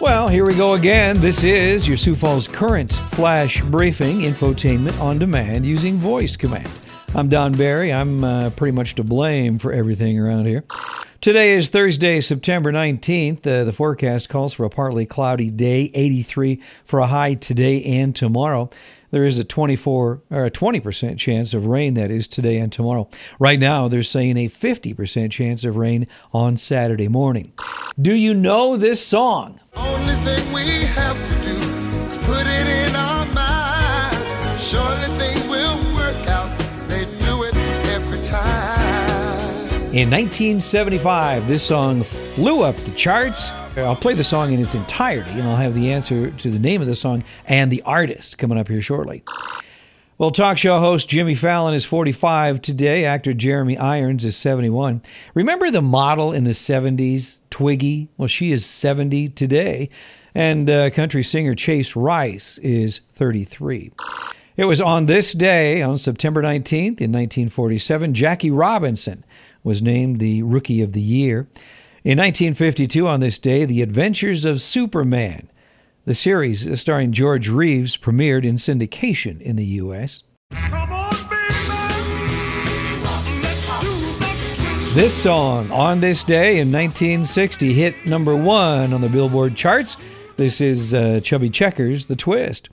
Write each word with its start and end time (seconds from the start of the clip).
Well, 0.00 0.28
here 0.28 0.46
we 0.46 0.54
go 0.54 0.74
again. 0.74 1.20
This 1.20 1.44
is 1.44 1.86
your 1.86 1.98
Sioux 1.98 2.14
Falls 2.14 2.48
current 2.48 3.02
flash 3.10 3.60
briefing 3.60 4.20
infotainment 4.20 4.98
on 4.98 5.18
demand 5.18 5.66
using 5.66 5.96
voice 5.96 6.38
command. 6.38 6.70
I'm 7.14 7.28
Don 7.28 7.52
Barry. 7.52 7.92
I'm 7.92 8.24
uh, 8.24 8.48
pretty 8.48 8.74
much 8.74 8.94
to 8.94 9.04
blame 9.04 9.58
for 9.58 9.72
everything 9.72 10.18
around 10.18 10.46
here. 10.46 10.64
Today 11.20 11.52
is 11.52 11.68
Thursday, 11.68 12.22
September 12.22 12.72
19th. 12.72 13.46
Uh, 13.46 13.64
the 13.64 13.74
forecast 13.74 14.30
calls 14.30 14.54
for 14.54 14.64
a 14.64 14.70
partly 14.70 15.04
cloudy 15.04 15.50
day, 15.50 15.90
83 15.92 16.62
for 16.86 17.00
a 17.00 17.06
high 17.06 17.34
today 17.34 17.84
and 17.84 18.16
tomorrow. 18.16 18.70
There 19.10 19.26
is 19.26 19.38
a 19.38 19.44
24 19.44 20.22
or 20.30 20.44
a 20.46 20.50
20% 20.50 21.18
chance 21.18 21.52
of 21.52 21.66
rain 21.66 21.92
that 21.94 22.10
is 22.10 22.26
today 22.26 22.56
and 22.56 22.72
tomorrow. 22.72 23.06
Right 23.38 23.60
now, 23.60 23.86
they're 23.88 24.02
saying 24.02 24.38
a 24.38 24.46
50% 24.48 25.30
chance 25.30 25.62
of 25.64 25.76
rain 25.76 26.06
on 26.32 26.56
Saturday 26.56 27.08
morning. 27.08 27.52
Do 28.00 28.14
you 28.14 28.32
know 28.32 28.78
this 28.78 29.04
song? 29.04 29.60
Only 29.80 30.14
thing 30.24 30.52
we 30.52 30.84
have 30.84 31.16
to 31.26 31.34
do 31.42 31.56
is 32.04 32.18
put 32.18 32.46
it 32.46 32.66
in 32.66 32.94
our 32.94 33.24
minds. 33.32 34.62
Surely 34.62 35.08
things 35.18 35.46
will 35.46 35.76
work 35.94 36.26
out. 36.26 36.56
They 36.88 37.04
do 37.24 37.44
it 37.44 37.54
every 37.88 38.20
time. 38.20 39.60
In 39.92 40.10
1975, 40.10 41.48
this 41.48 41.62
song 41.62 42.02
flew 42.02 42.62
up 42.62 42.76
the 42.76 42.92
charts. 42.92 43.50
Uh, 43.76 43.84
I'll 43.86 43.96
play 43.96 44.14
the 44.14 44.22
song 44.22 44.52
in 44.52 44.60
its 44.60 44.74
entirety, 44.74 45.30
and 45.30 45.42
I'll 45.42 45.56
have 45.56 45.74
the 45.74 45.92
answer 45.92 46.30
to 46.30 46.50
the 46.50 46.58
name 46.58 46.80
of 46.80 46.86
the 46.86 46.94
song 46.94 47.24
and 47.46 47.72
the 47.72 47.82
artist 47.82 48.38
coming 48.38 48.58
up 48.58 48.68
here 48.68 48.82
shortly. 48.82 49.24
Well, 50.20 50.30
talk 50.30 50.58
show 50.58 50.78
host 50.80 51.08
Jimmy 51.08 51.34
Fallon 51.34 51.72
is 51.72 51.86
45 51.86 52.60
today. 52.60 53.06
Actor 53.06 53.32
Jeremy 53.32 53.78
Irons 53.78 54.26
is 54.26 54.36
71. 54.36 55.00
Remember 55.32 55.70
the 55.70 55.80
model 55.80 56.30
in 56.30 56.44
the 56.44 56.50
70s, 56.50 57.38
Twiggy? 57.48 58.10
Well, 58.18 58.28
she 58.28 58.52
is 58.52 58.66
70 58.66 59.30
today. 59.30 59.88
And 60.34 60.68
uh, 60.68 60.90
country 60.90 61.22
singer 61.22 61.54
Chase 61.54 61.96
Rice 61.96 62.58
is 62.58 63.00
33. 63.12 63.92
It 64.58 64.66
was 64.66 64.78
on 64.78 65.06
this 65.06 65.32
day, 65.32 65.80
on 65.80 65.96
September 65.96 66.42
19th, 66.42 67.00
in 67.00 67.12
1947, 67.12 68.12
Jackie 68.12 68.50
Robinson 68.50 69.24
was 69.64 69.80
named 69.80 70.20
the 70.20 70.42
Rookie 70.42 70.82
of 70.82 70.92
the 70.92 71.00
Year. 71.00 71.48
In 72.04 72.18
1952, 72.18 73.08
on 73.08 73.20
this 73.20 73.38
day, 73.38 73.64
The 73.64 73.80
Adventures 73.80 74.44
of 74.44 74.60
Superman 74.60 75.48
the 76.04 76.14
series, 76.14 76.80
starring 76.80 77.12
George 77.12 77.48
Reeves, 77.48 77.96
premiered 77.96 78.44
in 78.44 78.56
syndication 78.56 79.40
in 79.40 79.56
the 79.56 79.64
U.S. 79.64 80.24
This 84.92 85.14
song, 85.14 85.70
on 85.70 86.00
this 86.00 86.24
day 86.24 86.58
in 86.58 86.72
1960, 86.72 87.72
hit 87.72 88.06
number 88.06 88.34
one 88.34 88.92
on 88.92 89.00
the 89.00 89.08
Billboard 89.08 89.54
charts. 89.54 89.96
This 90.36 90.60
is 90.60 90.92
uh, 90.92 91.20
Chubby 91.22 91.48
Checkers, 91.48 92.06
The 92.06 92.16
Twist. 92.16 92.70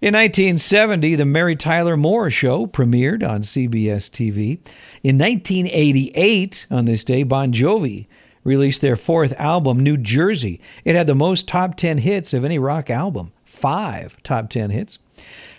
In 0.00 0.14
1970, 0.14 1.14
The 1.16 1.26
Mary 1.26 1.54
Tyler 1.54 1.96
Moore 1.96 2.30
Show 2.30 2.66
premiered 2.66 3.28
on 3.28 3.42
CBS 3.42 4.08
TV. 4.08 4.60
In 5.02 5.18
1988, 5.18 6.66
on 6.70 6.86
this 6.86 7.04
day, 7.04 7.22
Bon 7.22 7.52
Jovi 7.52 8.06
released 8.44 8.80
their 8.80 8.96
fourth 8.96 9.32
album, 9.38 9.80
New 9.80 9.96
Jersey. 9.96 10.60
It 10.84 10.96
had 10.96 11.06
the 11.06 11.14
most 11.14 11.48
top 11.48 11.76
10 11.76 11.98
hits 11.98 12.34
of 12.34 12.44
any 12.44 12.58
rock 12.58 12.90
album, 12.90 13.32
five 13.44 14.20
top 14.22 14.50
10 14.50 14.70
hits. 14.70 14.98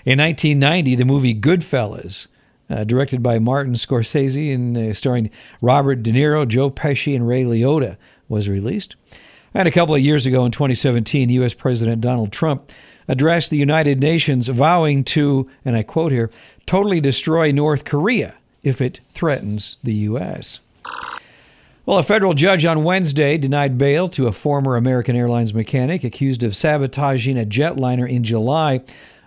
In 0.06 0.20
1990, 0.20 0.96
the 0.96 1.06
movie 1.06 1.34
Goodfellas, 1.34 2.28
uh, 2.70 2.84
directed 2.84 3.24
by 3.24 3.40
Martin 3.40 3.74
Scorsese 3.74 4.54
and 4.54 4.78
uh, 4.78 4.94
starring 4.94 5.30
Robert 5.62 6.04
De 6.04 6.12
Niro, 6.12 6.48
Joe 6.48 6.70
Pesci, 6.70 7.16
and 7.16 7.28
Ray 7.28 7.44
Liotta, 7.44 7.98
was 8.28 8.50
released. 8.50 8.96
And 9.54 9.68
a 9.68 9.72
couple 9.72 9.94
of 9.94 10.02
years 10.02 10.26
ago 10.26 10.46
in 10.46 10.52
2017, 10.52 11.30
U.S. 11.30 11.54
President 11.54 12.02
Donald 12.02 12.32
Trump 12.32 12.72
addressed 13.08 13.50
the 13.50 13.58
United 13.58 14.00
Nations, 14.00 14.48
vowing 14.48 15.04
to, 15.04 15.50
and 15.64 15.76
I 15.76 15.84
quote 15.84 16.12
here, 16.12 16.32
totally 16.66 17.00
destroy 17.00 17.52
North 17.52 17.86
Korea 17.86 18.36
if 18.64 18.82
it 18.82 19.02
threatens 19.12 19.78
the 19.84 19.94
U.S. 19.94 20.60
Well, 21.86 21.98
a 21.98 22.04
federal 22.04 22.34
judge 22.34 22.64
on 22.64 22.86
Wednesday 22.86 23.38
denied 23.38 23.78
bail 23.78 24.08
to 24.08 24.28
a 24.28 24.32
former 24.32 24.78
American 24.78 25.18
Airlines 25.18 25.54
mechanic 25.54 26.06
accused 26.06 26.42
of 26.42 26.56
sabotaging 26.56 27.38
a 27.38 27.44
jetliner 27.44 28.10
in 28.10 28.24
July 28.24 28.80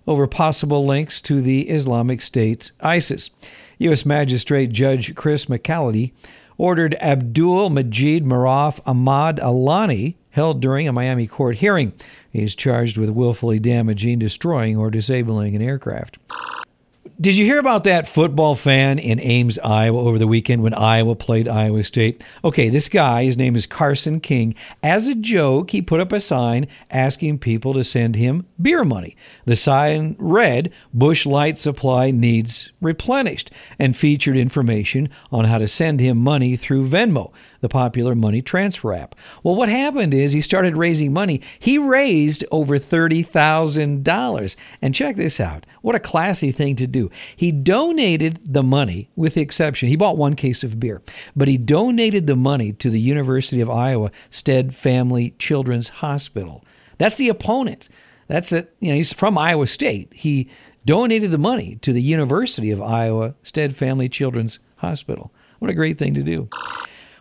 over 0.07 0.27
possible 0.27 0.83
links 0.87 1.21
to 1.21 1.43
the 1.43 1.69
Islamic 1.69 2.23
State 2.23 2.73
ISIS. 2.81 3.29
U.S. 3.77 4.07
Magistrate 4.07 4.71
Judge 4.71 5.15
Chris 5.15 5.45
McAliley 5.47 6.13
ordered 6.57 6.95
Abdul 6.95 7.69
Majid 7.69 8.25
Maraf 8.25 8.81
Ahmad 8.87 9.39
Alani 9.41 10.17
held 10.31 10.63
during 10.63 10.89
a 10.89 10.95
Miami 10.95 11.27
court 11.27 11.57
hearing. 11.57 11.93
He 12.33 12.43
is 12.43 12.55
charged 12.55 12.97
with 12.97 13.11
willfully 13.11 13.59
damaging, 13.59 14.19
destroying, 14.19 14.79
or 14.79 14.91
disabling 14.91 15.55
an 15.55 15.61
aircraft. 15.61 16.17
Did 17.19 17.39
you 17.39 17.47
hear 17.47 17.59
about 17.59 17.85
that 17.85 18.07
football 18.07 18.55
fan 18.55 18.99
in 18.99 19.19
Ames, 19.21 19.59
Iowa 19.61 20.01
over 20.01 20.19
the 20.19 20.27
weekend 20.27 20.63
when 20.63 20.75
Iowa 20.75 21.15
played 21.15 21.49
Iowa 21.49 21.83
State? 21.83 22.23
Okay, 22.45 22.69
this 22.69 22.91
guy, 22.91 23.25
his 23.25 23.39
name 23.39 23.57
is 23.57 23.67
Carson 23.67 24.21
King. 24.21 24.55
As 24.83 25.09
a 25.09 25.15
joke, 25.15 25.71
he 25.71 25.81
put 25.81 25.99
up 25.99 26.13
a 26.13 26.21
sign 26.21 26.67
asking 26.91 27.39
people 27.39 27.73
to 27.73 27.85
send 27.85 28.17
him 28.17 28.45
beer 28.61 28.85
money. 28.85 29.17
The 29.47 29.57
sign 29.57 30.15
read, 30.19 30.71
Busch 30.93 31.25
Light 31.25 31.59
Supply 31.59 32.11
needs 32.11 32.71
replenished, 32.83 33.51
and 33.79 33.97
featured 33.97 34.37
information 34.37 35.09
on 35.33 35.47
how 35.47 35.57
to 35.57 35.69
send 35.69 36.01
him 36.01 36.19
money 36.19 36.55
through 36.55 36.87
Venmo 36.87 37.33
the 37.61 37.69
popular 37.69 38.15
money 38.15 38.41
transfer 38.43 38.93
app. 38.93 39.17
Well, 39.43 39.57
what 39.57 39.69
happened 39.69 40.15
is 40.15 40.33
he 40.33 40.41
started 40.41 40.77
raising 40.77 41.13
money. 41.13 41.41
He 41.59 41.79
raised 41.79 42.45
over 42.53 42.79
$30,000. 42.79 44.57
And 44.81 44.95
check 44.95 45.17
this 45.17 45.41
out. 45.41 45.67
What 45.83 45.97
a 45.97 46.01
classy 46.01 46.53
thing 46.53 46.77
to 46.77 46.87
do. 46.87 47.06
He 47.35 47.53
donated 47.53 48.41
the 48.45 48.63
money, 48.63 49.11
with 49.17 49.35
the 49.35 49.41
exception, 49.41 49.89
he 49.89 49.97
bought 49.97 50.17
one 50.17 50.35
case 50.35 50.65
of 50.65 50.81
beer, 50.81 51.03
but 51.35 51.49
he 51.49 51.59
donated 51.59 52.27
the 52.27 52.37
money 52.37 52.73
to 52.75 52.91
the 52.91 53.01
University 53.01 53.61
of 53.61 53.71
Iowa 53.71 54.11
Stead 54.31 54.75
Family 54.75 55.35
Children's 55.39 55.89
Hospital. 55.89 56.65
That's 56.99 57.17
the 57.17 57.29
opponent. 57.29 57.89
That's 58.29 58.53
it. 58.53 58.75
You 58.81 58.91
know, 58.91 58.97
he's 58.97 59.13
from 59.13 59.39
Iowa 59.39 59.67
State. 59.67 60.13
He 60.15 60.49
donated 60.85 61.31
the 61.31 61.39
money 61.39 61.77
to 61.83 61.93
the 61.93 62.03
University 62.03 62.71
of 62.71 62.81
Iowa 62.81 63.35
Stead 63.43 63.75
Family 63.75 64.09
Children's 64.09 64.59
Hospital. 64.77 65.33
What 65.59 65.71
a 65.71 65.75
great 65.75 65.99
thing 65.99 66.15
to 66.15 66.23
do. 66.23 66.49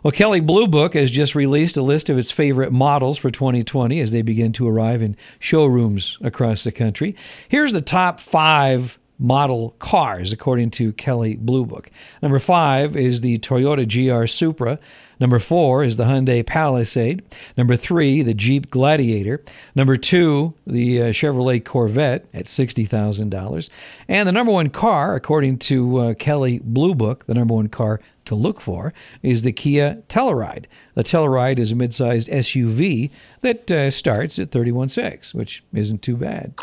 Well, 0.06 0.12
Kelley 0.12 0.40
Blue 0.40 0.68
Book 0.68 0.94
has 0.94 1.10
just 1.10 1.34
released 1.34 1.78
a 1.78 1.82
list 1.82 2.10
of 2.10 2.18
its 2.20 2.30
favorite 2.30 2.72
models 2.72 3.18
for 3.18 3.32
2020 3.32 4.00
as 4.00 4.12
they 4.12 4.22
begin 4.22 4.52
to 4.52 4.68
arrive 4.68 5.02
in 5.02 5.18
showrooms 5.40 6.20
across 6.22 6.64
the 6.64 6.72
country. 6.72 7.16
Here's 7.50 7.74
the 7.74 7.82
top 7.82 8.20
five 8.20 9.00
model 9.18 9.72
cars 9.80 10.34
according 10.34 10.72
to 10.72 10.94
Kelley 10.94 11.36
Blue 11.36 11.66
Book. 11.66 11.90
Number 12.22 12.40
five 12.40 12.96
is 12.96 13.22
the 13.22 13.40
Toyota 13.40 13.86
GR 13.86 14.28
Supra. 14.28 14.80
Number 15.20 15.40
four 15.40 15.84
is 15.84 15.98
the 15.98 16.04
Hyundai 16.04 16.46
Palisade. 16.46 17.24
Number 17.58 17.76
three, 17.76 18.22
the 18.22 18.34
Jeep 18.34 18.70
Gladiator. 18.70 19.42
Number 19.74 19.96
two, 19.96 20.54
the 20.68 21.04
uh, 21.04 21.06
Chevrolet 21.08 21.64
Corvette 21.64 22.26
at 22.34 22.46
$60,000. 22.46 23.70
And 24.08 24.28
the 24.28 24.34
number 24.34 24.52
one 24.52 24.70
car, 24.70 25.16
according 25.16 25.60
to 25.60 25.98
uh, 25.98 26.14
Kelley 26.16 26.60
Blue 26.60 26.94
Book, 26.94 27.26
the 27.28 27.34
number 27.34 27.54
one 27.54 27.70
car 27.70 28.02
to 28.26 28.36
look 28.36 28.60
for 28.60 28.94
is 29.22 29.44
the 29.44 29.54
Kia 29.54 30.04
Telluride. 30.10 30.66
The 30.96 31.04
Telluride 31.04 31.60
is 31.60 31.72
a 31.72 31.76
mid-sized 31.76 32.28
SUV 32.28 33.12
that 33.42 33.72
uh, 33.72 33.92
starts 33.92 34.40
at 34.40 34.50
31.6, 34.50 35.34
which 35.34 35.64
isn't 35.74 36.02
too 36.02 36.18
bad. 36.18 36.56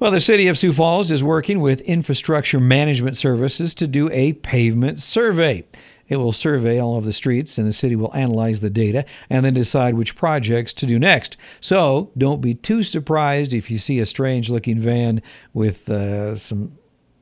Well, 0.00 0.10
the 0.10 0.18
city 0.18 0.48
of 0.48 0.56
Sioux 0.56 0.72
Falls 0.72 1.10
is 1.10 1.22
working 1.22 1.60
with 1.60 1.82
Infrastructure 1.82 2.58
Management 2.58 3.18
Services 3.18 3.74
to 3.74 3.86
do 3.86 4.08
a 4.10 4.32
pavement 4.32 4.98
survey. 4.98 5.66
It 6.08 6.16
will 6.16 6.32
survey 6.32 6.80
all 6.80 6.96
of 6.96 7.04
the 7.04 7.12
streets, 7.12 7.58
and 7.58 7.68
the 7.68 7.72
city 7.74 7.96
will 7.96 8.16
analyze 8.16 8.60
the 8.60 8.70
data 8.70 9.04
and 9.28 9.44
then 9.44 9.52
decide 9.52 9.96
which 9.96 10.16
projects 10.16 10.72
to 10.72 10.86
do 10.86 10.98
next. 10.98 11.36
So 11.60 12.12
don't 12.16 12.40
be 12.40 12.54
too 12.54 12.82
surprised 12.82 13.52
if 13.52 13.70
you 13.70 13.76
see 13.76 14.00
a 14.00 14.06
strange 14.06 14.48
looking 14.48 14.78
van 14.78 15.20
with 15.52 15.90
uh, 15.90 16.34
some 16.34 16.78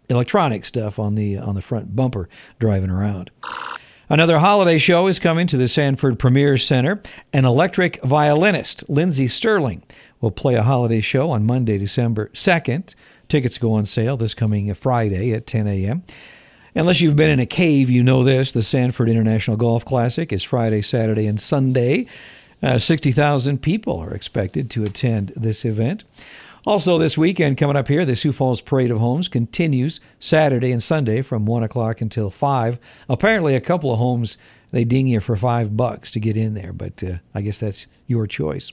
electronic 0.09 0.65
stuff 0.65 1.01
on 1.01 1.17
the 1.17 1.37
on 1.37 1.57
the 1.57 1.63
front 1.63 1.97
bumper 1.97 2.29
driving 2.61 2.91
around. 2.91 3.33
Another 4.11 4.39
holiday 4.39 4.79
show 4.79 5.07
is 5.07 5.19
coming 5.19 5.47
to 5.49 5.59
the 5.59 5.69
Sanford 5.69 6.19
Premier 6.19 6.57
Center. 6.57 7.03
An 7.35 7.45
electric 7.45 8.03
violinist, 8.03 8.89
Lindsey 8.89 9.29
Stirling, 9.29 9.83
will 10.23 10.31
play 10.31 10.55
a 10.55 10.63
holiday 10.63 11.03
show 11.03 11.31
on 11.31 11.45
Monday, 11.45 11.77
December 11.77 12.31
2nd. 12.33 12.95
Tickets 13.29 13.59
go 13.59 13.75
on 13.75 13.85
sale 13.85 14.17
this 14.17 14.33
coming 14.33 14.73
Friday 14.73 15.35
at 15.35 15.47
10 15.47 15.67
a.m. 15.67 16.05
Unless 16.75 17.03
you've 17.03 17.17
been 17.17 17.29
in 17.29 17.39
a 17.39 17.45
cave, 17.45 17.91
you 17.91 18.03
know 18.03 18.25
this. 18.25 18.51
The 18.51 18.63
Sanford 18.63 19.11
International 19.11 19.59
Golf 19.59 19.85
Classic 19.85 20.33
is 20.33 20.43
Friday, 20.43 20.81
Saturday, 20.81 21.27
and 21.27 21.39
Sunday. 21.39 22.07
Uh, 22.63 22.79
60,000 22.79 23.61
people 23.61 23.99
are 23.99 24.15
expected 24.15 24.71
to 24.71 24.85
attend 24.85 25.35
this 25.37 25.67
event. 25.67 26.05
Also, 26.69 26.99
this 26.99 27.17
weekend 27.17 27.57
coming 27.57 27.77
up 27.77 27.89
here, 27.89 28.05
the 28.05 28.15
Sioux 28.15 28.31
Falls 28.31 28.61
Parade 28.61 28.91
of 28.91 28.99
Homes 28.99 29.27
continues 29.27 30.01
Saturday 30.21 30.71
and 30.71 30.83
Sunday 30.83 31.23
from 31.23 31.47
1 31.47 31.63
o'clock 31.63 32.03
until 32.03 32.29
5. 32.29 32.79
Apparently, 33.09 33.55
a 33.55 33.61
couple 33.63 33.91
of 33.91 33.99
homes, 33.99 34.37
they 34.71 34.85
ding 34.85 35.07
you 35.07 35.19
for 35.19 35.35
5 35.35 35.79
bucks 35.79 36.11
to 36.11 36.21
get 36.21 36.37
in 36.37 36.53
there, 36.53 36.75
but 36.75 37.03
uh, 37.03 37.15
I 37.35 37.41
guess 37.41 37.61
that's 37.61 37.87
your 38.07 38.27
choice. 38.27 38.71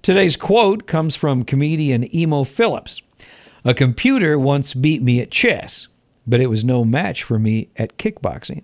Today's 0.00 0.38
quote 0.38 0.86
comes 0.86 1.16
from 1.16 1.44
comedian 1.44 2.16
Emo 2.16 2.44
Philips. 2.44 3.02
A 3.62 3.74
computer 3.74 4.38
once 4.38 4.72
beat 4.72 5.02
me 5.02 5.20
at 5.20 5.30
chess, 5.30 5.86
but 6.26 6.40
it 6.40 6.48
was 6.48 6.64
no 6.64 6.82
match 6.82 7.24
for 7.24 7.38
me 7.38 7.68
at 7.76 7.98
kickboxing. 7.98 8.62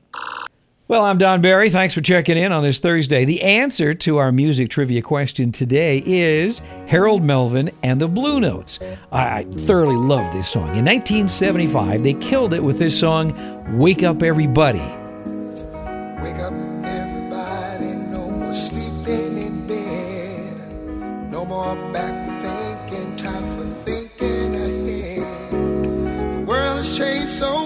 Well, 0.86 1.02
I'm 1.02 1.16
Don 1.16 1.40
Barry. 1.40 1.70
Thanks 1.70 1.94
for 1.94 2.02
checking 2.02 2.36
in 2.36 2.52
on 2.52 2.62
this 2.62 2.78
Thursday. 2.78 3.24
The 3.24 3.40
answer 3.40 3.94
to 3.94 4.18
our 4.18 4.30
music 4.30 4.68
trivia 4.68 5.00
question 5.00 5.50
today 5.50 6.02
is 6.04 6.58
Harold 6.88 7.22
Melvin 7.22 7.70
and 7.82 7.98
the 7.98 8.06
Blue 8.06 8.38
Notes. 8.38 8.78
I, 9.10 9.44
thoroughly 9.44 9.96
love 9.96 10.30
this 10.34 10.46
song. 10.46 10.76
In 10.76 10.84
1975, 10.84 12.02
they 12.02 12.12
killed 12.12 12.52
it 12.52 12.62
with 12.62 12.78
this 12.78 13.00
song, 13.00 13.32
Wake 13.78 14.02
Up 14.02 14.22
Everybody. 14.22 14.78
Wake 14.78 16.36
up, 16.36 16.52
everybody. 16.84 17.86
No 17.86 18.28
more 18.28 18.52
sleeping 18.52 19.38
in 19.38 19.66
bed. 19.66 21.30
No 21.30 21.46
more 21.46 21.76
back 21.94 22.90
thinking. 22.90 23.16
Time 23.16 23.56
for 23.56 23.64
thinking 23.90 24.54
ahead. 24.54 25.50
The 25.50 26.44
world 26.46 26.76
has 26.76 26.94
changed 26.94 27.30
so 27.30 27.63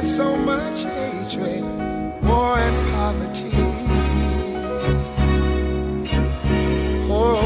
There's 0.00 0.16
so 0.16 0.34
much 0.34 0.84
hatred, 0.84 1.62
war, 2.24 2.56
and 2.56 2.90
poverty. 2.90 3.50
Oh, 7.10 7.36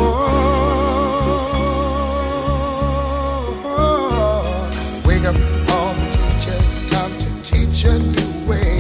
wake 5.05 5.25
up 5.25 5.35
all 5.71 5.95
the 5.95 6.07
teachers, 6.15 6.91
time 6.93 7.13
to 7.19 7.29
teach 7.43 7.85
a 7.87 7.99
new 7.99 8.49
way. 8.49 8.79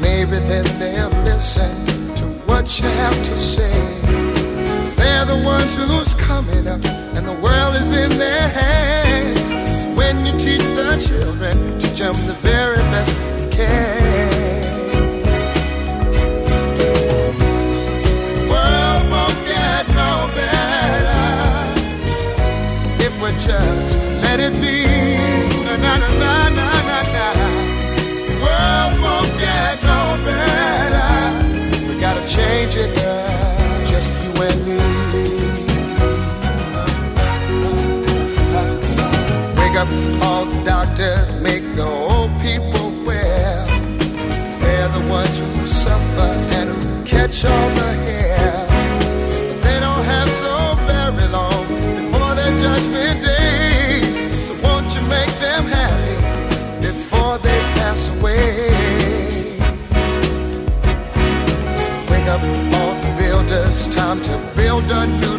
Maybe 0.00 0.38
then 0.38 0.64
they'll 0.78 1.10
listen 1.24 1.74
to 2.18 2.24
what 2.46 2.78
you 2.78 2.86
have 2.88 3.16
to 3.24 3.36
say. 3.36 4.00
They're 4.94 5.24
the 5.24 5.42
ones 5.44 5.74
who's 5.74 6.14
coming 6.14 6.68
up, 6.68 6.84
and 7.16 7.26
the 7.26 7.34
world 7.42 7.74
is 7.74 7.90
in 7.90 8.16
their 8.16 8.48
hands. 8.48 9.42
When 9.96 10.24
you 10.24 10.38
teach 10.38 10.62
the 10.62 10.96
children, 11.04 11.80
them 11.98 12.14
the 12.26 12.32
very 12.34 12.78
best 12.90 13.12
you 13.40 13.48
can. 13.50 14.64
World 18.48 19.10
won't 19.10 19.38
get 19.46 19.86
no 19.88 20.28
better 20.34 21.24
if 23.04 23.12
we 23.22 23.30
just 23.38 24.00
let 24.22 24.40
it 24.40 24.52
be. 24.60 24.84
Na 25.64 25.76
na 25.76 26.08
na. 26.56 26.73
Up 39.84 40.24
all 40.24 40.46
the 40.46 40.64
doctors, 40.64 41.34
make 41.42 41.62
the 41.76 41.84
old 41.84 42.30
people 42.40 42.90
well. 43.04 43.66
They're 44.60 44.88
the 44.88 45.04
ones 45.10 45.36
who 45.36 45.66
suffer 45.66 46.30
and 46.56 46.70
who 46.70 47.04
catch 47.04 47.44
all 47.44 47.68
the 47.80 47.92
hair. 48.06 48.66
They 49.64 49.78
don't 49.80 50.04
have 50.04 50.30
so 50.30 50.54
very 50.86 51.28
long 51.28 51.66
before 51.98 52.34
their 52.34 52.56
judgment 52.56 53.24
day. 53.26 54.00
So 54.46 54.54
won't 54.62 54.94
you 54.94 55.02
make 55.02 55.32
them 55.46 55.64
happy 55.66 56.16
before 56.80 57.36
they 57.46 57.60
pass 57.76 58.08
away? 58.16 58.70
Wake 62.10 62.28
up 62.34 62.42
all 62.78 62.94
the 63.04 63.14
builders, 63.18 63.86
time 63.88 64.22
to 64.22 64.34
build 64.56 64.84
a 64.90 65.06
new 65.06 65.33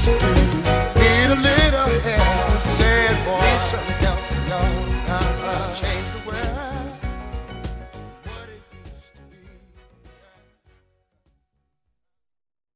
just 0.00 0.59